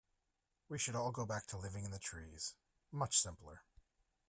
[0.67, 2.55] We should all go back to living in the trees,
[2.91, 3.65] much simpler.